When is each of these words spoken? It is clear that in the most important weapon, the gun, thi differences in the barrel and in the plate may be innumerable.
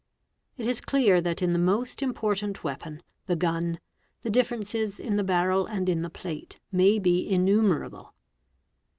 It 0.57 0.65
is 0.65 0.81
clear 0.81 1.21
that 1.21 1.43
in 1.43 1.53
the 1.53 1.59
most 1.59 2.01
important 2.01 2.63
weapon, 2.63 3.03
the 3.27 3.35
gun, 3.35 3.79
thi 4.23 4.31
differences 4.31 4.99
in 4.99 5.15
the 5.15 5.23
barrel 5.23 5.67
and 5.67 5.87
in 5.87 6.01
the 6.01 6.09
plate 6.09 6.59
may 6.71 6.97
be 6.97 7.29
innumerable. 7.29 8.15